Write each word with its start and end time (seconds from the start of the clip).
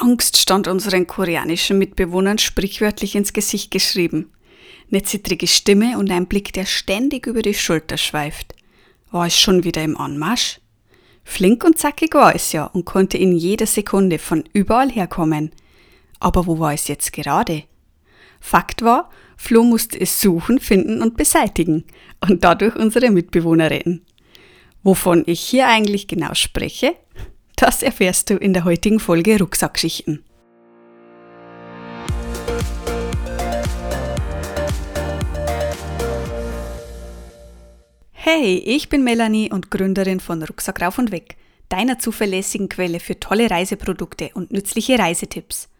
Angst 0.00 0.36
stand 0.36 0.68
unseren 0.68 1.06
koreanischen 1.06 1.78
Mitbewohnern 1.78 2.38
sprichwörtlich 2.38 3.14
ins 3.14 3.32
Gesicht 3.32 3.70
geschrieben. 3.70 4.30
Eine 4.90 5.02
zittrige 5.02 5.46
Stimme 5.46 5.98
und 5.98 6.10
ein 6.10 6.26
Blick, 6.26 6.52
der 6.52 6.66
ständig 6.66 7.26
über 7.26 7.42
die 7.42 7.54
Schulter 7.54 7.96
schweift. 7.96 8.54
War 9.10 9.26
es 9.26 9.38
schon 9.38 9.64
wieder 9.64 9.82
im 9.82 9.96
Anmarsch? 9.96 10.60
Flink 11.24 11.64
und 11.64 11.76
zackig 11.78 12.14
war 12.14 12.34
es 12.34 12.52
ja 12.52 12.66
und 12.66 12.84
konnte 12.84 13.18
in 13.18 13.32
jeder 13.32 13.66
Sekunde 13.66 14.18
von 14.18 14.44
überall 14.52 14.90
herkommen. 14.90 15.50
Aber 16.20 16.46
wo 16.46 16.58
war 16.58 16.72
es 16.72 16.86
jetzt 16.86 17.12
gerade? 17.12 17.64
Fakt 18.40 18.82
war, 18.82 19.10
Flo 19.36 19.64
musste 19.64 20.00
es 20.00 20.20
suchen, 20.20 20.60
finden 20.60 21.02
und 21.02 21.16
beseitigen 21.16 21.84
und 22.20 22.44
dadurch 22.44 22.76
unsere 22.76 23.10
Mitbewohner 23.10 23.70
retten. 23.70 24.06
Wovon 24.82 25.24
ich 25.26 25.40
hier 25.40 25.66
eigentlich 25.66 26.06
genau 26.06 26.32
spreche, 26.34 26.94
das 27.56 27.82
erfährst 27.82 28.28
du 28.28 28.36
in 28.36 28.52
der 28.52 28.64
heutigen 28.64 29.00
Folge 29.00 29.38
Rucksackschichten. 29.38 30.22
Hey, 38.12 38.58
ich 38.58 38.90
bin 38.90 39.04
Melanie 39.04 39.50
und 39.50 39.70
Gründerin 39.70 40.20
von 40.20 40.42
Rucksack 40.42 40.82
rauf 40.82 40.98
und 40.98 41.10
weg, 41.12 41.36
deiner 41.70 41.98
zuverlässigen 41.98 42.68
Quelle 42.68 43.00
für 43.00 43.18
tolle 43.18 43.50
Reiseprodukte 43.50 44.30
und 44.34 44.52
nützliche 44.52 44.98
Reisetipps. 44.98 45.70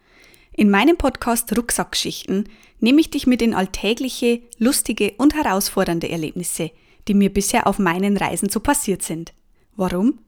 In 0.53 0.71
meinem 0.71 0.97
Podcast 0.97 1.55
Rucksackschichten 1.55 2.49
nehme 2.81 3.01
ich 3.01 3.11
dich 3.11 3.27
mit 3.27 3.43
in 3.43 3.53
alltägliche, 3.53 4.41
lustige 4.59 5.13
und 5.19 5.35
herausfordernde 5.35 6.09
Erlebnisse, 6.09 6.71
die 7.09 7.15
mir 7.15 7.31
bisher 7.31 7.67
auf 7.67 7.79
meinen 7.79 8.17
Reisen 8.17 8.49
so 8.49 8.61
passiert 8.61 9.03
sind. 9.03 9.35
Warum? 9.75 10.21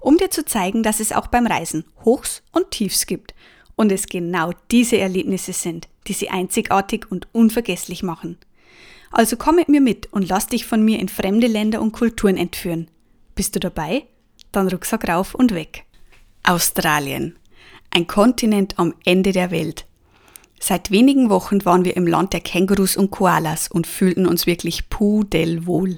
Um 0.00 0.16
dir 0.16 0.30
zu 0.30 0.44
zeigen, 0.44 0.82
dass 0.82 1.00
es 1.00 1.12
auch 1.12 1.28
beim 1.28 1.46
Reisen 1.46 1.84
Hochs 2.04 2.42
und 2.52 2.70
Tiefs 2.70 3.06
gibt 3.06 3.34
und 3.76 3.92
es 3.92 4.06
genau 4.06 4.52
diese 4.70 4.98
Erlebnisse 4.98 5.52
sind, 5.52 5.88
die 6.06 6.12
sie 6.12 6.30
einzigartig 6.30 7.10
und 7.10 7.28
unvergesslich 7.32 8.02
machen. 8.02 8.38
Also 9.10 9.36
komm 9.36 9.56
mit 9.56 9.68
mir 9.68 9.80
mit 9.80 10.12
und 10.12 10.28
lass 10.28 10.46
dich 10.46 10.66
von 10.66 10.84
mir 10.84 10.98
in 10.98 11.08
fremde 11.08 11.46
Länder 11.46 11.80
und 11.80 11.92
Kulturen 11.92 12.36
entführen. 12.36 12.88
Bist 13.34 13.56
du 13.56 13.60
dabei? 13.60 14.04
Dann 14.52 14.68
Rucksack 14.68 15.08
rauf 15.08 15.34
und 15.34 15.54
weg. 15.54 15.84
Australien. 16.42 17.36
Ein 17.90 18.06
Kontinent 18.06 18.78
am 18.78 18.94
Ende 19.04 19.32
der 19.32 19.50
Welt. 19.50 19.86
Seit 20.60 20.90
wenigen 20.90 21.30
Wochen 21.30 21.64
waren 21.64 21.84
wir 21.84 21.96
im 21.96 22.06
Land 22.06 22.32
der 22.34 22.40
Kängurus 22.40 22.96
und 22.96 23.10
Koalas 23.10 23.68
und 23.68 23.86
fühlten 23.86 24.26
uns 24.26 24.46
wirklich 24.46 24.90
pudelwohl. 24.90 25.96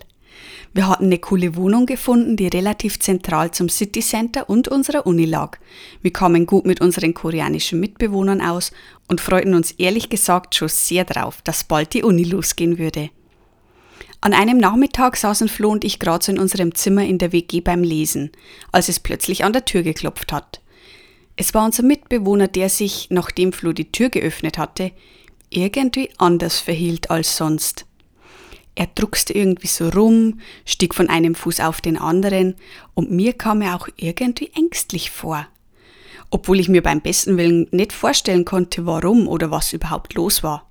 Wir 0.74 0.88
hatten 0.88 1.04
eine 1.04 1.18
coole 1.18 1.56
Wohnung 1.56 1.86
gefunden, 1.86 2.36
die 2.36 2.48
relativ 2.48 2.98
zentral 2.98 3.50
zum 3.50 3.68
City 3.68 4.00
Center 4.00 4.48
und 4.48 4.68
unserer 4.68 5.06
Uni 5.06 5.26
lag. 5.26 5.58
Wir 6.00 6.12
kamen 6.12 6.46
gut 6.46 6.64
mit 6.64 6.80
unseren 6.80 7.12
koreanischen 7.12 7.78
Mitbewohnern 7.78 8.40
aus 8.40 8.72
und 9.08 9.20
freuten 9.20 9.54
uns 9.54 9.72
ehrlich 9.72 10.08
gesagt 10.08 10.54
schon 10.54 10.68
sehr 10.68 11.04
drauf, 11.04 11.42
dass 11.42 11.64
bald 11.64 11.92
die 11.94 12.02
Uni 12.02 12.24
losgehen 12.24 12.78
würde. 12.78 13.10
An 14.22 14.34
einem 14.34 14.58
Nachmittag 14.58 15.16
saßen 15.16 15.48
Flo 15.48 15.70
und 15.70 15.84
ich 15.84 15.98
gerade 15.98 16.24
so 16.24 16.30
in 16.30 16.38
unserem 16.38 16.74
Zimmer 16.74 17.04
in 17.04 17.18
der 17.18 17.32
WG 17.32 17.60
beim 17.60 17.82
Lesen, 17.82 18.30
als 18.70 18.88
es 18.88 19.00
plötzlich 19.00 19.44
an 19.44 19.52
der 19.52 19.64
Tür 19.64 19.82
geklopft 19.82 20.32
hat. 20.32 20.60
Es 21.34 21.54
war 21.54 21.64
unser 21.64 21.82
Mitbewohner, 21.82 22.46
der 22.46 22.68
sich, 22.68 23.08
nachdem 23.10 23.52
Flo 23.52 23.72
die 23.72 23.90
Tür 23.90 24.10
geöffnet 24.10 24.58
hatte, 24.58 24.92
irgendwie 25.50 26.10
anders 26.18 26.60
verhielt 26.60 27.10
als 27.10 27.36
sonst. 27.36 27.84
Er 28.74 28.86
druckste 28.86 29.34
irgendwie 29.34 29.66
so 29.66 29.88
rum, 29.88 30.40
stieg 30.64 30.94
von 30.94 31.08
einem 31.08 31.34
Fuß 31.34 31.60
auf 31.60 31.80
den 31.80 31.98
anderen 31.98 32.54
und 32.94 33.10
mir 33.10 33.34
kam 33.34 33.60
er 33.60 33.76
auch 33.76 33.88
irgendwie 33.96 34.50
ängstlich 34.54 35.10
vor. 35.10 35.46
Obwohl 36.30 36.58
ich 36.58 36.68
mir 36.68 36.82
beim 36.82 37.02
besten 37.02 37.36
Willen 37.36 37.68
nicht 37.70 37.92
vorstellen 37.92 38.46
konnte, 38.46 38.86
warum 38.86 39.28
oder 39.28 39.50
was 39.50 39.74
überhaupt 39.74 40.14
los 40.14 40.42
war. 40.42 40.66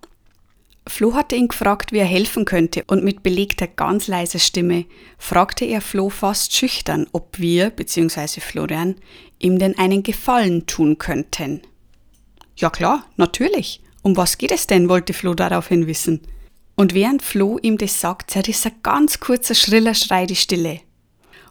Flo 0.88 1.14
hatte 1.14 1.36
ihn 1.36 1.48
gefragt, 1.48 1.92
wie 1.92 2.00
er 2.00 2.06
helfen 2.06 2.46
könnte, 2.46 2.84
und 2.88 3.04
mit 3.04 3.22
belegter 3.22 3.68
ganz 3.68 4.08
leiser 4.08 4.40
Stimme 4.40 4.86
fragte 5.20 5.64
er 5.66 5.80
Flo 5.80 6.10
fast 6.10 6.56
schüchtern, 6.56 7.08
ob 7.12 7.38
wir, 7.38 7.70
bzw. 7.70 8.42
Florian, 8.42 8.96
ihm 9.38 9.60
denn 9.60 9.78
einen 9.78 10.02
Gefallen 10.02 10.66
tun 10.66 10.98
könnten. 10.98 11.62
Ja 12.56 12.72
klar, 12.72 13.06
natürlich. 13.16 13.82
Um 14.02 14.18
was 14.18 14.40
geht 14.40 14.52
es 14.52 14.66
denn? 14.66 14.90
wollte 14.90 15.14
Flo 15.14 15.36
daraufhin 15.36 15.86
wissen. 15.86 16.22
Und 16.76 16.94
während 16.94 17.22
Flo 17.22 17.60
ihm 17.62 17.78
das 17.78 18.00
sagt, 18.00 18.32
zerriss 18.32 18.66
ein 18.66 18.74
ganz 18.84 19.20
kurzer, 19.20 19.56
schriller 19.56 19.94
Schrei 19.94 20.26
die 20.26 20.36
Stille. 20.36 20.82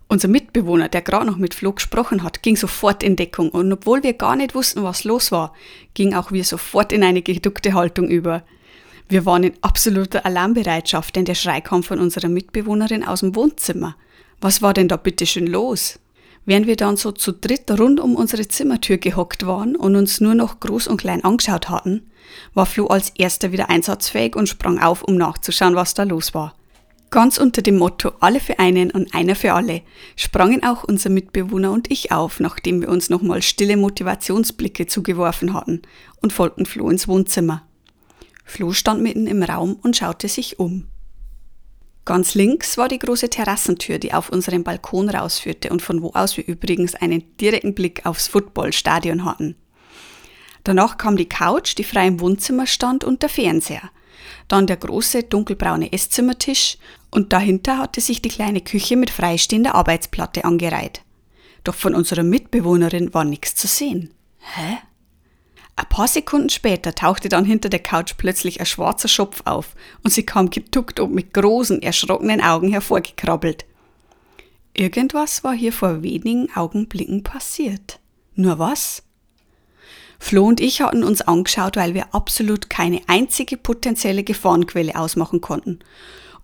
Unser 0.09 0.27
Mitbewohner, 0.27 0.89
der 0.89 1.03
gerade 1.03 1.27
noch 1.27 1.37
mit 1.37 1.55
Flo 1.55 1.73
gesprochen 1.73 2.25
hat, 2.25 2.43
ging 2.43 2.57
sofort 2.57 3.05
in 3.05 3.15
Deckung 3.15 3.51
und 3.51 3.73
obwohl 3.73 4.03
wir 4.03 4.15
gar 4.15 4.35
nicht 4.35 4.57
wussten, 4.57 4.83
was 4.83 5.05
los 5.05 5.31
war, 5.31 5.55
ging 5.95 6.15
auch 6.15 6.33
wir 6.33 6.43
sofort 6.43 6.93
in 6.93 7.05
eine 7.05 7.23
geduckte 7.23 7.75
Haltung 7.75 8.09
über. 8.09 8.43
Wir 9.09 9.25
waren 9.25 9.45
in 9.45 9.55
absoluter 9.61 10.27
Alarmbereitschaft, 10.27 11.15
denn 11.15 11.27
der 11.27 11.37
Schrei 11.37 11.61
kam 11.61 11.85
von 11.85 12.01
unserer 12.01 12.29
Mitbewohnerin 12.29 13.05
aus 13.05 13.21
dem 13.21 13.37
Wohnzimmer. 13.37 13.97
Was 14.41 14.63
war 14.63 14.75
denn 14.75 14.89
da 14.89 14.97
bitte 14.97 15.27
schön 15.27 15.47
los? 15.47 16.01
Während 16.47 16.67
wir 16.67 16.77
dann 16.77 16.97
so 16.97 17.13
zu 17.13 17.33
dritt 17.33 17.71
rund 17.79 18.01
um 18.01 18.17
unsere 18.17 18.49
Zimmertür 18.49 18.99
gehockt 18.99 19.47
waren 19.47 19.77
und 19.77 19.95
uns 19.95 20.21
nur 20.21 20.35
noch 20.35 20.61
groß 20.61 20.89
und 20.89 20.97
klein 20.97 21.23
angeschaut 21.23 21.69
hatten, 21.69 22.11
war 22.55 22.67
Flo 22.67 22.87
als 22.87 23.11
erster 23.11 23.53
wieder 23.53 23.71
einsatzfähig 23.71 24.37
und 24.37 24.49
sprang 24.49 24.79
auf, 24.79 25.03
um 25.03 25.17
nachzuschauen, 25.17 25.75
was 25.75 25.95
da 25.95 26.05
los 26.05 26.35
war. 26.35 26.55
Ganz 27.11 27.39
unter 27.39 27.61
dem 27.61 27.77
Motto 27.77 28.13
Alle 28.21 28.39
für 28.39 28.61
einen 28.61 28.93
und 28.93 29.15
einer 29.15 29.35
für 29.35 29.53
alle 29.53 29.83
sprangen 30.15 30.63
auch 30.63 30.85
unser 30.85 31.11
Mitbewohner 31.11 31.73
und 31.73 31.91
ich 31.91 32.13
auf, 32.13 32.39
nachdem 32.39 32.81
wir 32.81 32.89
uns 32.89 33.11
nochmal 33.11 33.43
stille 33.43 33.77
Motivationsblicke 33.77 34.87
zugeworfen 34.87 35.53
hatten 35.53 35.83
und 36.23 36.33
folgten 36.33 36.67
Flo 36.67 36.89
ins 36.89 37.09
Wohnzimmer. 37.09 37.67
Flo 38.45 38.73
stand 38.73 39.03
mitten 39.03 39.27
im 39.27 39.43
Raum 39.43 39.77
und 39.83 39.97
schaute 39.97 40.29
sich 40.29 40.61
um. 40.61 40.87
Ganz 42.11 42.35
links 42.35 42.77
war 42.77 42.89
die 42.89 42.99
große 42.99 43.31
Terrassentür, 43.31 44.01
die 44.01 44.13
auf 44.13 44.31
unseren 44.31 44.65
Balkon 44.65 45.09
rausführte 45.09 45.71
und 45.71 45.81
von 45.81 46.03
wo 46.03 46.11
aus 46.11 46.37
wir 46.37 46.45
übrigens 46.45 46.97
einen 46.97 47.23
direkten 47.37 47.73
Blick 47.73 48.05
aufs 48.05 48.27
Footballstadion 48.27 49.25
hatten. 49.25 49.55
Danach 50.65 50.99
kam 50.99 51.17
die 51.17 51.29
Couch, 51.29 51.79
die 51.79 51.85
frei 51.85 52.09
im 52.09 52.19
Wohnzimmer 52.19 52.67
stand 52.67 53.05
und 53.05 53.23
der 53.23 53.29
Fernseher. 53.29 53.93
Dann 54.49 54.67
der 54.67 54.79
große 54.79 55.23
dunkelbraune 55.23 55.93
Esszimmertisch 55.93 56.79
und 57.13 57.33
dahinter 57.33 57.79
hatte 57.79 58.01
sich 58.01 58.21
die 58.21 58.29
kleine 58.29 58.61
Küche 58.61 58.97
mit 58.97 59.11
freistehender 59.11 59.77
Arbeitsplatte 59.77 60.45
angereiht. 60.45 61.03
Doch 61.63 61.77
von 61.77 61.95
unserer 61.95 62.25
Mitbewohnerin 62.25 63.15
war 63.15 63.23
nichts 63.23 63.55
zu 63.55 63.69
sehen. 63.69 64.13
Hä? 64.41 64.79
Ein 65.81 65.89
paar 65.89 66.09
Sekunden 66.09 66.51
später 66.51 66.95
tauchte 66.95 67.31
dann 67.31 67.47
hinter 67.47 67.71
der 67.71 67.79
Couch 67.79 68.13
plötzlich 68.19 68.61
ein 68.61 68.67
schwarzer 68.67 69.09
Schopf 69.09 69.41
auf 69.47 69.75
und 70.05 70.11
sie 70.11 70.27
kam 70.27 70.51
geduckt 70.51 71.01
und 71.01 71.15
mit 71.15 71.33
großen, 71.33 71.81
erschrockenen 71.81 72.43
Augen 72.43 72.69
hervorgekrabbelt. 72.71 73.65
Irgendwas 74.75 75.43
war 75.43 75.55
hier 75.55 75.73
vor 75.73 76.03
wenigen 76.03 76.55
Augenblicken 76.55 77.23
passiert. 77.23 77.99
Nur 78.35 78.59
was? 78.59 79.05
Flo 80.19 80.45
und 80.45 80.61
ich 80.61 80.83
hatten 80.83 81.03
uns 81.03 81.23
angeschaut, 81.23 81.79
weil 81.79 81.95
wir 81.95 82.15
absolut 82.15 82.69
keine 82.69 83.01
einzige 83.07 83.57
potenzielle 83.57 84.23
Gefahrenquelle 84.23 84.97
ausmachen 84.97 85.41
konnten. 85.41 85.79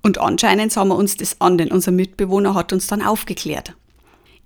Und 0.03 0.17
anscheinend 0.17 0.73
sah 0.73 0.87
wir 0.87 0.97
uns 0.97 1.19
das 1.19 1.43
an, 1.43 1.59
denn 1.59 1.73
unser 1.73 1.93
Mitbewohner 1.93 2.55
hat 2.55 2.73
uns 2.73 2.87
dann 2.87 3.03
aufgeklärt. 3.03 3.75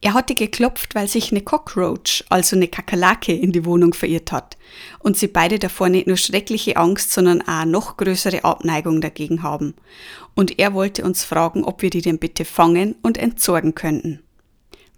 Er 0.02 0.14
hatte 0.14 0.34
geklopft, 0.34 0.94
weil 0.94 1.08
sich 1.08 1.30
eine 1.30 1.42
Cockroach, 1.42 2.24
also 2.30 2.56
eine 2.56 2.68
Kakerlake, 2.68 3.34
in 3.34 3.52
die 3.52 3.66
Wohnung 3.66 3.92
verirrt 3.92 4.32
hat 4.32 4.56
und 4.98 5.18
sie 5.18 5.28
beide 5.28 5.58
davor 5.58 5.90
nicht 5.90 6.06
nur 6.06 6.16
schreckliche 6.16 6.76
Angst, 6.76 7.12
sondern 7.12 7.42
auch 7.42 7.66
noch 7.66 7.98
größere 7.98 8.44
Abneigung 8.44 9.02
dagegen 9.02 9.42
haben. 9.42 9.74
Und 10.34 10.58
er 10.58 10.72
wollte 10.72 11.04
uns 11.04 11.24
fragen, 11.24 11.64
ob 11.64 11.82
wir 11.82 11.90
die 11.90 12.00
denn 12.00 12.18
bitte 12.18 12.46
fangen 12.46 12.94
und 13.02 13.18
entsorgen 13.18 13.74
könnten. 13.74 14.20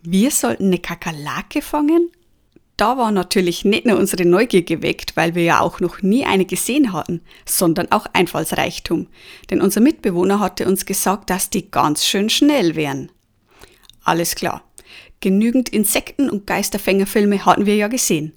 Wir 0.02 0.30
sollten 0.30 0.66
eine 0.66 0.78
Kakerlake 0.78 1.62
fangen? 1.62 2.10
Da 2.76 2.96
war 2.96 3.10
natürlich 3.10 3.64
nicht 3.64 3.86
nur 3.86 3.98
unsere 3.98 4.24
Neugier 4.24 4.62
geweckt, 4.62 5.16
weil 5.16 5.34
wir 5.34 5.42
ja 5.42 5.60
auch 5.60 5.80
noch 5.80 6.00
nie 6.02 6.24
eine 6.24 6.44
gesehen 6.44 6.92
hatten, 6.92 7.22
sondern 7.44 7.90
auch 7.92 8.06
Einfallsreichtum. 8.12 9.08
Denn 9.50 9.60
unser 9.60 9.80
Mitbewohner 9.80 10.40
hatte 10.40 10.66
uns 10.66 10.86
gesagt, 10.86 11.28
dass 11.28 11.50
die 11.50 11.70
ganz 11.70 12.04
schön 12.06 12.30
schnell 12.30 12.76
wären. 12.76 13.10
Alles 14.04 14.34
klar. 14.34 14.64
Genügend 15.22 15.68
Insekten- 15.68 16.28
und 16.28 16.48
Geisterfängerfilme 16.48 17.46
hatten 17.46 17.64
wir 17.64 17.76
ja 17.76 17.86
gesehen. 17.86 18.32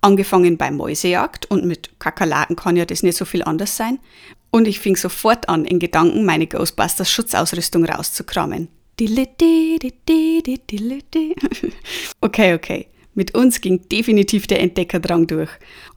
Angefangen 0.00 0.56
bei 0.56 0.70
Mäusejagd 0.70 1.50
und 1.50 1.66
mit 1.66 1.90
Kakerlaken 2.00 2.56
kann 2.56 2.76
ja 2.76 2.86
das 2.86 3.02
nicht 3.02 3.18
so 3.18 3.26
viel 3.26 3.44
anders 3.44 3.76
sein. 3.76 3.98
Und 4.50 4.66
ich 4.66 4.80
fing 4.80 4.96
sofort 4.96 5.50
an, 5.50 5.66
in 5.66 5.78
Gedanken 5.78 6.24
meine 6.24 6.46
Ghostbusters 6.46 7.10
Schutzausrüstung 7.12 7.84
rauszukramen. 7.84 8.68
Okay, 12.22 12.54
okay. 12.54 12.86
Mit 13.14 13.34
uns 13.34 13.60
ging 13.60 13.86
definitiv 13.88 14.46
der 14.46 14.60
Entdeckerdrang 14.60 15.26
durch. 15.26 15.50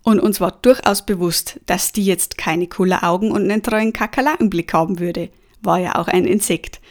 Und 0.03 0.19
uns 0.19 0.41
war 0.41 0.59
durchaus 0.61 1.05
bewusst, 1.05 1.61
dass 1.67 1.93
die 1.93 2.03
jetzt 2.03 2.37
keine 2.37 2.67
cooler 2.67 3.05
Augen 3.05 3.31
und 3.31 3.49
einen 3.49 3.63
treuen 3.63 3.93
Kakerlakenblick 3.93 4.73
haben 4.73 4.99
würde. 4.99 5.29
War 5.61 5.79
ja 5.79 5.95
auch 5.95 6.09
ein 6.09 6.25
Insekt. 6.25 6.81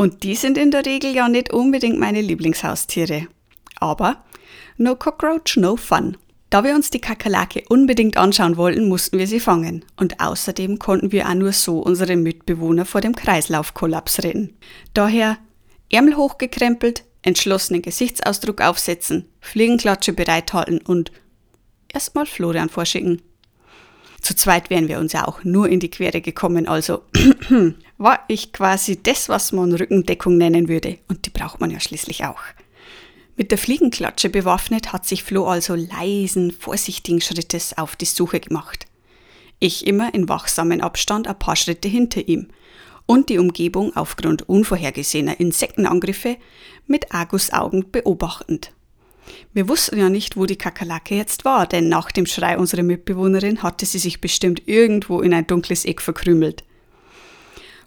Und 0.00 0.22
die 0.22 0.34
sind 0.34 0.56
in 0.56 0.70
der 0.70 0.86
Regel 0.86 1.14
ja 1.14 1.28
nicht 1.28 1.52
unbedingt 1.52 1.98
meine 1.98 2.22
Lieblingshaustiere. 2.22 3.26
Aber 3.80 4.24
no 4.78 4.96
cockroach, 4.96 5.58
no 5.58 5.76
fun. 5.76 6.16
Da 6.48 6.64
wir 6.64 6.74
uns 6.74 6.88
die 6.88 7.02
Kakerlake 7.02 7.64
unbedingt 7.68 8.16
anschauen 8.16 8.56
wollten, 8.56 8.88
mussten 8.88 9.18
wir 9.18 9.26
sie 9.26 9.40
fangen. 9.40 9.84
Und 9.98 10.18
außerdem 10.18 10.78
konnten 10.78 11.12
wir 11.12 11.28
auch 11.28 11.34
nur 11.34 11.52
so 11.52 11.80
unsere 11.80 12.16
Mitbewohner 12.16 12.86
vor 12.86 13.02
dem 13.02 13.14
Kreislaufkollaps 13.14 14.22
retten. 14.22 14.56
Daher 14.94 15.36
Ärmel 15.90 16.16
hochgekrempelt, 16.16 17.04
entschlossenen 17.20 17.82
Gesichtsausdruck 17.82 18.62
aufsetzen, 18.62 19.26
Fliegenklatsche 19.42 20.14
bereithalten 20.14 20.80
und 20.80 21.12
erstmal 21.92 22.24
Florian 22.24 22.70
vorschicken. 22.70 23.20
Zu 24.20 24.36
zweit 24.36 24.70
wären 24.70 24.88
wir 24.88 24.98
uns 24.98 25.12
ja 25.12 25.26
auch 25.26 25.44
nur 25.44 25.68
in 25.68 25.80
die 25.80 25.90
Quere 25.90 26.20
gekommen, 26.20 26.68
also 26.68 27.02
war 27.98 28.20
ich 28.28 28.52
quasi 28.52 29.02
das, 29.02 29.28
was 29.28 29.52
man 29.52 29.72
Rückendeckung 29.72 30.36
nennen 30.36 30.68
würde. 30.68 30.98
Und 31.08 31.26
die 31.26 31.30
braucht 31.30 31.60
man 31.60 31.70
ja 31.70 31.80
schließlich 31.80 32.24
auch. 32.24 32.40
Mit 33.36 33.50
der 33.50 33.58
Fliegenklatsche 33.58 34.28
bewaffnet 34.28 34.92
hat 34.92 35.06
sich 35.06 35.24
Flo 35.24 35.46
also 35.46 35.74
leisen, 35.74 36.50
vorsichtigen 36.50 37.22
Schrittes 37.22 37.78
auf 37.78 37.96
die 37.96 38.04
Suche 38.04 38.40
gemacht. 38.40 38.86
Ich 39.58 39.86
immer 39.86 40.12
in 40.14 40.28
wachsamen 40.28 40.82
Abstand 40.82 41.26
ein 41.26 41.38
paar 41.38 41.56
Schritte 41.56 41.88
hinter 41.88 42.26
ihm 42.28 42.48
und 43.06 43.28
die 43.28 43.38
Umgebung 43.38 43.96
aufgrund 43.96 44.48
unvorhergesehener 44.48 45.40
Insektenangriffe 45.40 46.36
mit 46.86 47.12
Argusaugen 47.14 47.90
beobachtend. 47.90 48.72
Wir 49.52 49.68
wussten 49.68 49.98
ja 49.98 50.08
nicht, 50.08 50.36
wo 50.36 50.46
die 50.46 50.56
Kakerlake 50.56 51.14
jetzt 51.14 51.44
war, 51.44 51.66
denn 51.66 51.88
nach 51.88 52.12
dem 52.12 52.26
Schrei 52.26 52.56
unserer 52.56 52.82
Mitbewohnerin 52.82 53.62
hatte 53.62 53.86
sie 53.86 53.98
sich 53.98 54.20
bestimmt 54.20 54.66
irgendwo 54.66 55.20
in 55.20 55.34
ein 55.34 55.46
dunkles 55.46 55.84
Eck 55.84 56.00
verkrümelt. 56.00 56.64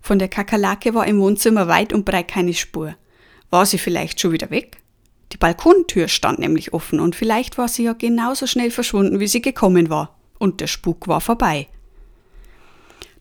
Von 0.01 0.19
der 0.19 0.27
Kakerlake 0.27 0.93
war 0.93 1.07
im 1.07 1.19
Wohnzimmer 1.19 1.67
weit 1.67 1.93
und 1.93 2.03
breit 2.03 2.27
keine 2.27 2.53
Spur. 2.53 2.95
War 3.49 3.65
sie 3.65 3.77
vielleicht 3.77 4.19
schon 4.19 4.33
wieder 4.33 4.49
weg? 4.49 4.77
Die 5.31 5.37
Balkontür 5.37 6.09
stand 6.09 6.39
nämlich 6.39 6.73
offen 6.73 6.99
und 6.99 7.15
vielleicht 7.15 7.57
war 7.57 7.67
sie 7.67 7.83
ja 7.83 7.93
genauso 7.93 8.45
schnell 8.45 8.69
verschwunden, 8.69 9.19
wie 9.19 9.27
sie 9.27 9.41
gekommen 9.41 9.89
war. 9.89 10.17
Und 10.37 10.59
der 10.59 10.67
Spuk 10.67 11.07
war 11.07 11.21
vorbei. 11.21 11.67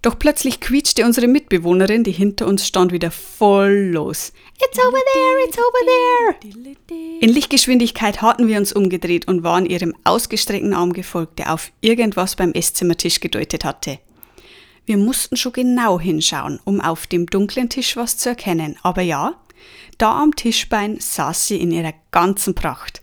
Doch 0.02 0.18
plötzlich 0.18 0.58
quietschte 0.58 1.04
unsere 1.04 1.28
Mitbewohnerin, 1.28 2.02
die 2.02 2.10
hinter 2.10 2.48
uns 2.48 2.66
stand, 2.66 2.90
wieder 2.90 3.12
voll 3.12 3.90
los. 3.92 4.32
It's 4.60 4.78
over 4.84 4.98
there, 4.98 5.46
it's 5.46 5.58
over 5.58 5.78
there! 5.86 7.18
In 7.20 7.28
Lichtgeschwindigkeit 7.28 8.20
hatten 8.20 8.48
wir 8.48 8.58
uns 8.58 8.72
umgedreht 8.72 9.28
und 9.28 9.44
waren 9.44 9.64
ihrem 9.64 9.94
ausgestreckten 10.02 10.74
Arm 10.74 10.92
gefolgt, 10.92 11.38
der 11.38 11.54
auf 11.54 11.70
irgendwas 11.80 12.34
beim 12.34 12.52
Esszimmertisch 12.52 13.20
gedeutet 13.20 13.64
hatte. 13.64 14.00
Wir 14.86 14.96
mussten 14.96 15.36
schon 15.36 15.52
genau 15.52 16.00
hinschauen, 16.00 16.58
um 16.64 16.80
auf 16.80 17.06
dem 17.06 17.26
dunklen 17.26 17.68
Tisch 17.68 17.96
was 17.96 18.16
zu 18.16 18.30
erkennen, 18.30 18.76
aber 18.82 19.02
ja, 19.02 19.40
da 19.98 20.20
am 20.20 20.34
Tischbein 20.34 20.98
saß 20.98 21.46
sie 21.46 21.58
in 21.58 21.70
ihrer 21.70 21.94
ganzen 22.10 22.56
Pracht. 22.56 23.02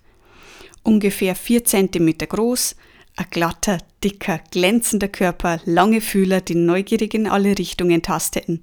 Ungefähr 0.83 1.35
vier 1.35 1.63
Zentimeter 1.63 2.27
groß, 2.27 2.75
ein 3.19 3.27
glatter, 3.29 3.77
dicker, 4.03 4.39
glänzender 4.51 5.07
Körper, 5.07 5.61
lange 5.65 6.01
Fühler, 6.01 6.41
die 6.41 6.55
neugierig 6.55 7.13
in 7.13 7.27
alle 7.27 7.57
Richtungen 7.57 8.01
tasteten 8.01 8.61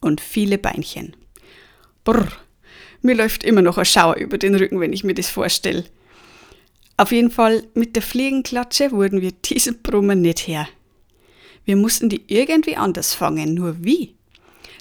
und 0.00 0.20
viele 0.20 0.58
Beinchen. 0.58 1.16
Brr, 2.04 2.28
mir 3.00 3.14
läuft 3.14 3.44
immer 3.44 3.62
noch 3.62 3.78
ein 3.78 3.84
Schauer 3.84 4.16
über 4.16 4.38
den 4.38 4.54
Rücken, 4.54 4.80
wenn 4.80 4.92
ich 4.92 5.04
mir 5.04 5.14
das 5.14 5.30
vorstelle. 5.30 5.84
Auf 6.96 7.12
jeden 7.12 7.30
Fall, 7.30 7.64
mit 7.74 7.96
der 7.96 8.02
Fliegenklatsche 8.02 8.92
wurden 8.92 9.20
wir 9.20 9.32
diesen 9.32 9.82
Brummer 9.82 10.14
nicht 10.14 10.46
her. 10.46 10.68
Wir 11.64 11.76
mussten 11.76 12.08
die 12.08 12.22
irgendwie 12.26 12.76
anders 12.76 13.14
fangen, 13.14 13.54
nur 13.54 13.82
wie? 13.84 14.14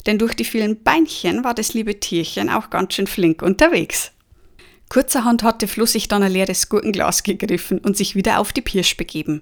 denn 0.06 0.18
durch 0.18 0.34
die 0.34 0.46
vielen 0.46 0.82
Beinchen 0.84 1.44
war 1.44 1.54
das 1.54 1.74
liebe 1.74 2.00
Tierchen 2.00 2.50
auch 2.50 2.70
ganz 2.70 2.94
schön 2.94 3.08
flink 3.08 3.42
unterwegs. 3.42 4.12
Kurzerhand 4.92 5.44
hatte 5.44 5.70
Flo 5.70 5.86
sich 5.86 6.10
dann 6.10 6.22
ein 6.22 6.34
leeres 6.34 6.68
Gurkenglas 6.68 7.24
gegriffen 7.24 7.80
und 7.80 7.96
sich 7.96 8.14
wieder 8.16 8.40
auf 8.40 8.52
die 8.52 8.60
Pirsch 8.60 8.98
begeben. 8.98 9.42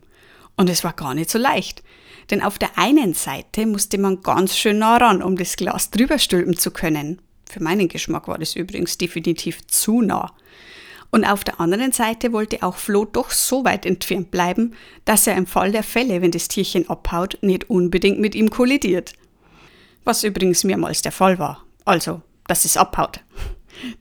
Und 0.55 0.69
es 0.69 0.83
war 0.83 0.93
gar 0.93 1.15
nicht 1.15 1.31
so 1.31 1.39
leicht, 1.39 1.81
denn 2.29 2.43
auf 2.43 2.59
der 2.59 2.77
einen 2.77 3.15
Seite 3.15 3.65
musste 3.65 3.97
man 3.97 4.21
ganz 4.21 4.55
schön 4.55 4.77
nah 4.77 4.97
ran, 4.97 5.23
um 5.23 5.35
das 5.37 5.55
Glas 5.55 5.89
drüber 5.89 6.19
stülpen 6.19 6.55
zu 6.55 6.69
können. 6.69 7.19
Für 7.49 7.63
meinen 7.63 7.87
Geschmack 7.87 8.27
war 8.27 8.37
das 8.37 8.55
übrigens 8.55 8.99
definitiv 8.99 9.65
zu 9.65 10.03
nah. 10.03 10.31
Und 11.09 11.25
auf 11.25 11.43
der 11.43 11.59
anderen 11.59 11.93
Seite 11.93 12.31
wollte 12.31 12.61
auch 12.61 12.75
Flo 12.75 13.05
doch 13.05 13.31
so 13.31 13.65
weit 13.65 13.87
entfernt 13.87 14.29
bleiben, 14.29 14.75
dass 15.05 15.25
er 15.25 15.35
im 15.35 15.47
Fall 15.47 15.71
der 15.71 15.81
Fälle, 15.81 16.21
wenn 16.21 16.29
das 16.29 16.47
Tierchen 16.47 16.87
abhaut, 16.91 17.39
nicht 17.41 17.71
unbedingt 17.71 18.19
mit 18.19 18.35
ihm 18.35 18.51
kollidiert 18.51 19.13
was 20.05 20.23
übrigens 20.23 20.63
mehrmals 20.63 21.03
der 21.03 21.11
Fall 21.11 21.37
war. 21.37 21.63
Also, 21.85 22.21
dass 22.47 22.65
es 22.65 22.77
abhaut. 22.77 23.19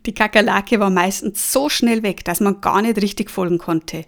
Die 0.06 0.14
Kakerlake 0.14 0.80
war 0.80 0.90
meistens 0.90 1.52
so 1.52 1.68
schnell 1.68 2.02
weg, 2.02 2.24
dass 2.24 2.40
man 2.40 2.60
gar 2.60 2.82
nicht 2.82 3.00
richtig 3.00 3.30
folgen 3.30 3.58
konnte. 3.58 4.04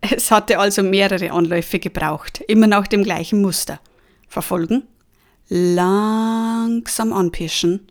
Es 0.00 0.30
hatte 0.30 0.58
also 0.58 0.82
mehrere 0.82 1.30
Anläufe 1.30 1.78
gebraucht, 1.78 2.42
immer 2.48 2.66
nach 2.66 2.86
dem 2.86 3.04
gleichen 3.04 3.40
Muster. 3.40 3.80
Verfolgen, 4.28 4.82
langsam 5.48 7.12
anpischen 7.12 7.88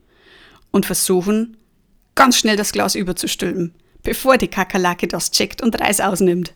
und 0.72 0.86
versuchen, 0.86 1.58
ganz 2.16 2.38
schnell 2.38 2.58
das 2.58 2.72
Glas 2.72 2.96
überzustülpen, 2.96 3.74
bevor 4.04 4.38
die 4.38 4.48
Kakerlake 4.48 5.08
das 5.08 5.32
checkt 5.32 5.62
und 5.62 5.80
Reis 5.80 6.02
ausnimmt. 6.02 6.54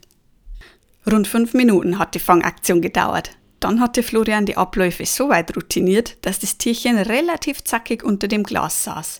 Rund 1.10 1.28
fünf 1.28 1.54
Minuten 1.54 2.00
hat 2.00 2.16
die 2.16 2.20
Fangaktion 2.20 2.82
gedauert. 2.82 3.32
Dann 3.60 3.80
hatte 3.80 4.04
Florian 4.04 4.46
die 4.46 4.58
Abläufe 4.58 5.06
so 5.06 5.30
weit 5.30 5.56
routiniert, 5.56 6.18
dass 6.22 6.40
das 6.40 6.58
Tierchen 6.58 6.98
relativ 6.98 7.64
zackig 7.64 8.04
unter 8.04 8.28
dem 8.28 8.44
Glas 8.44 8.84
saß. 8.84 9.20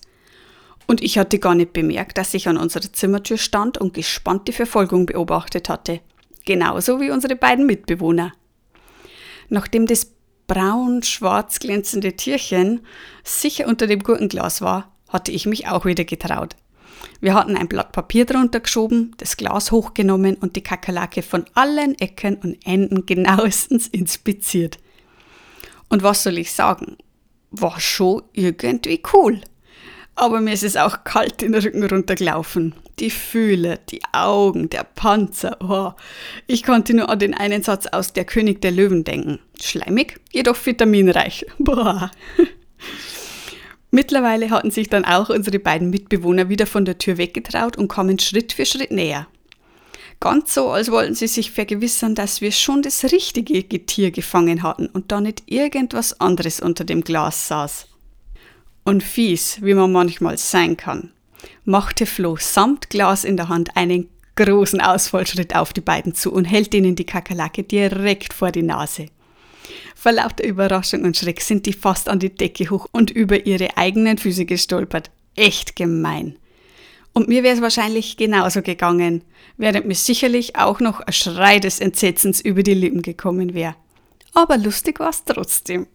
Und 0.88 1.02
ich 1.02 1.18
hatte 1.18 1.38
gar 1.38 1.54
nicht 1.54 1.74
bemerkt, 1.74 2.16
dass 2.16 2.32
ich 2.32 2.48
an 2.48 2.56
unserer 2.56 2.90
Zimmertür 2.90 3.36
stand 3.36 3.76
und 3.76 3.92
gespannt 3.92 4.48
die 4.48 4.52
Verfolgung 4.52 5.04
beobachtet 5.04 5.68
hatte. 5.68 6.00
Genauso 6.46 6.98
wie 6.98 7.10
unsere 7.10 7.36
beiden 7.36 7.66
Mitbewohner. 7.66 8.32
Nachdem 9.50 9.84
das 9.84 10.10
braun-schwarz 10.46 11.58
glänzende 11.58 12.14
Tierchen 12.14 12.80
sicher 13.22 13.66
unter 13.66 13.86
dem 13.86 14.02
Gurkenglas 14.02 14.62
war, 14.62 14.96
hatte 15.10 15.30
ich 15.30 15.44
mich 15.44 15.68
auch 15.68 15.84
wieder 15.84 16.04
getraut. 16.04 16.56
Wir 17.20 17.34
hatten 17.34 17.56
ein 17.56 17.68
Blatt 17.68 17.92
Papier 17.92 18.24
drunter 18.24 18.60
geschoben, 18.60 19.14
das 19.18 19.36
Glas 19.36 19.70
hochgenommen 19.70 20.36
und 20.36 20.56
die 20.56 20.62
Kakerlake 20.62 21.22
von 21.22 21.44
allen 21.52 21.98
Ecken 21.98 22.36
und 22.36 22.66
Enden 22.66 23.04
genauestens 23.04 23.88
inspiziert. 23.88 24.78
Und 25.90 26.02
was 26.02 26.22
soll 26.22 26.38
ich 26.38 26.50
sagen? 26.52 26.96
War 27.50 27.78
schon 27.78 28.22
irgendwie 28.32 29.02
cool. 29.12 29.42
Aber 30.20 30.40
mir 30.40 30.52
ist 30.52 30.64
es 30.64 30.76
auch 30.76 31.04
kalt 31.04 31.42
den 31.42 31.54
Rücken 31.54 31.84
runtergelaufen. 31.84 32.74
Die 32.98 33.08
Fühler, 33.08 33.76
die 33.76 34.00
Augen, 34.10 34.68
der 34.68 34.82
Panzer. 34.82 35.56
Oh. 35.60 35.92
Ich 36.48 36.64
konnte 36.64 36.92
nur 36.92 37.08
an 37.08 37.20
den 37.20 37.34
einen 37.34 37.62
Satz 37.62 37.86
aus 37.86 38.14
Der 38.14 38.24
König 38.24 38.60
der 38.60 38.72
Löwen 38.72 39.04
denken. 39.04 39.38
Schleimig, 39.62 40.18
jedoch 40.32 40.56
vitaminreich. 40.66 41.46
Boah. 41.60 42.10
Mittlerweile 43.92 44.50
hatten 44.50 44.72
sich 44.72 44.88
dann 44.88 45.04
auch 45.04 45.30
unsere 45.30 45.60
beiden 45.60 45.88
Mitbewohner 45.90 46.48
wieder 46.48 46.66
von 46.66 46.84
der 46.84 46.98
Tür 46.98 47.16
weggetraut 47.16 47.78
und 47.78 47.86
kamen 47.86 48.18
Schritt 48.18 48.52
für 48.52 48.66
Schritt 48.66 48.90
näher. 48.90 49.28
Ganz 50.18 50.52
so, 50.52 50.70
als 50.70 50.90
wollten 50.90 51.14
sie 51.14 51.28
sich 51.28 51.52
vergewissern, 51.52 52.16
dass 52.16 52.40
wir 52.40 52.50
schon 52.50 52.82
das 52.82 53.04
richtige 53.04 53.62
Getier 53.62 54.10
gefangen 54.10 54.64
hatten 54.64 54.88
und 54.88 55.12
da 55.12 55.20
nicht 55.20 55.44
irgendwas 55.46 56.20
anderes 56.20 56.58
unter 56.58 56.82
dem 56.82 57.02
Glas 57.02 57.46
saß. 57.46 57.87
Und 58.88 59.02
fies, 59.02 59.58
wie 59.60 59.74
man 59.74 59.92
manchmal 59.92 60.38
sein 60.38 60.78
kann, 60.78 61.12
machte 61.66 62.06
Flo 62.06 62.38
samt 62.40 62.88
Glas 62.88 63.22
in 63.22 63.36
der 63.36 63.50
Hand 63.50 63.76
einen 63.76 64.08
großen 64.34 64.80
Ausfallschritt 64.80 65.54
auf 65.54 65.74
die 65.74 65.82
beiden 65.82 66.14
zu 66.14 66.32
und 66.32 66.46
hält 66.46 66.72
ihnen 66.72 66.96
die 66.96 67.04
Kakerlake 67.04 67.64
direkt 67.64 68.32
vor 68.32 68.50
die 68.50 68.62
Nase. 68.62 69.08
Vor 69.94 70.12
lauter 70.12 70.42
Überraschung 70.42 71.02
und 71.02 71.18
Schreck 71.18 71.42
sind 71.42 71.66
die 71.66 71.74
fast 71.74 72.08
an 72.08 72.18
die 72.18 72.34
Decke 72.34 72.70
hoch 72.70 72.86
und 72.90 73.10
über 73.10 73.44
ihre 73.44 73.76
eigenen 73.76 74.16
Füße 74.16 74.46
gestolpert. 74.46 75.10
Echt 75.36 75.76
gemein. 75.76 76.36
Und 77.12 77.28
mir 77.28 77.42
wäre 77.42 77.56
es 77.56 77.60
wahrscheinlich 77.60 78.16
genauso 78.16 78.62
gegangen, 78.62 79.22
während 79.58 79.84
mir 79.84 79.96
sicherlich 79.96 80.56
auch 80.56 80.80
noch 80.80 81.00
ein 81.00 81.12
Schrei 81.12 81.58
des 81.58 81.80
Entsetzens 81.80 82.40
über 82.40 82.62
die 82.62 82.72
Lippen 82.72 83.02
gekommen 83.02 83.52
wäre. 83.52 83.76
Aber 84.32 84.56
lustig 84.56 84.98
war 84.98 85.10
es 85.10 85.24
trotzdem. 85.24 85.88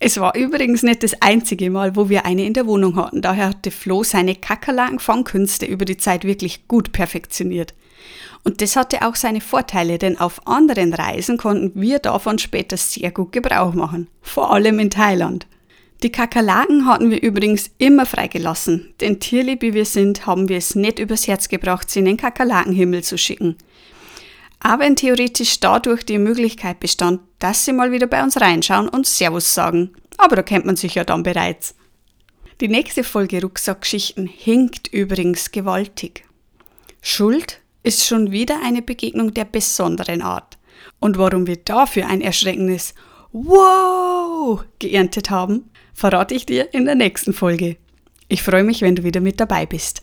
Es 0.00 0.20
war 0.20 0.36
übrigens 0.36 0.84
nicht 0.84 1.02
das 1.02 1.20
einzige 1.22 1.70
Mal, 1.70 1.96
wo 1.96 2.08
wir 2.08 2.24
eine 2.24 2.44
in 2.46 2.52
der 2.52 2.66
Wohnung 2.66 2.94
hatten. 2.94 3.20
Daher 3.20 3.48
hatte 3.48 3.72
Flo 3.72 4.04
seine 4.04 4.36
Kakerlaken-Fangkünste 4.36 5.66
über 5.66 5.84
die 5.84 5.96
Zeit 5.96 6.24
wirklich 6.24 6.68
gut 6.68 6.92
perfektioniert. 6.92 7.74
Und 8.44 8.62
das 8.62 8.76
hatte 8.76 9.06
auch 9.06 9.16
seine 9.16 9.40
Vorteile, 9.40 9.98
denn 9.98 10.16
auf 10.18 10.46
anderen 10.46 10.94
Reisen 10.94 11.36
konnten 11.36 11.72
wir 11.74 11.98
davon 11.98 12.38
später 12.38 12.76
sehr 12.76 13.10
gut 13.10 13.32
Gebrauch 13.32 13.74
machen, 13.74 14.06
vor 14.22 14.52
allem 14.52 14.78
in 14.78 14.90
Thailand. 14.90 15.48
Die 16.04 16.12
Kakerlaken 16.12 16.86
hatten 16.86 17.10
wir 17.10 17.20
übrigens 17.20 17.72
immer 17.78 18.06
freigelassen, 18.06 18.94
denn 19.00 19.18
tierlieb 19.18 19.62
wie 19.62 19.74
wir 19.74 19.84
sind, 19.84 20.26
haben 20.26 20.48
wir 20.48 20.58
es 20.58 20.76
nicht 20.76 21.00
übers 21.00 21.26
Herz 21.26 21.48
gebracht, 21.48 21.90
sie 21.90 21.98
in 21.98 22.04
den 22.04 22.16
Kakerlakenhimmel 22.16 23.02
zu 23.02 23.18
schicken. 23.18 23.56
Aber 24.60 24.84
wenn 24.84 24.94
theoretisch 24.94 25.58
dadurch 25.58 26.04
die 26.04 26.18
Möglichkeit 26.18 26.78
bestand, 26.78 27.20
dass 27.38 27.64
sie 27.64 27.72
mal 27.72 27.92
wieder 27.92 28.06
bei 28.06 28.22
uns 28.22 28.40
reinschauen 28.40 28.88
und 28.88 29.06
Servus 29.06 29.54
sagen. 29.54 29.92
Aber 30.16 30.36
da 30.36 30.42
kennt 30.42 30.66
man 30.66 30.76
sich 30.76 30.94
ja 30.94 31.04
dann 31.04 31.22
bereits. 31.22 31.74
Die 32.60 32.68
nächste 32.68 33.04
Folge 33.04 33.40
Rucksackgeschichten 33.40 34.26
hinkt 34.26 34.88
übrigens 34.88 35.52
gewaltig. 35.52 36.24
Schuld 37.00 37.60
ist 37.84 38.04
schon 38.04 38.32
wieder 38.32 38.60
eine 38.64 38.82
Begegnung 38.82 39.32
der 39.32 39.44
besonderen 39.44 40.22
Art. 40.22 40.58
Und 40.98 41.18
warum 41.18 41.46
wir 41.46 41.56
dafür 41.56 42.08
ein 42.08 42.20
erschreckendes 42.20 42.94
Wow 43.32 44.64
geerntet 44.78 45.30
haben, 45.30 45.70
verrate 45.94 46.34
ich 46.34 46.46
dir 46.46 46.72
in 46.74 46.84
der 46.84 46.96
nächsten 46.96 47.32
Folge. 47.32 47.76
Ich 48.28 48.42
freue 48.42 48.64
mich, 48.64 48.82
wenn 48.82 48.96
du 48.96 49.04
wieder 49.04 49.20
mit 49.20 49.38
dabei 49.38 49.64
bist. 49.64 50.02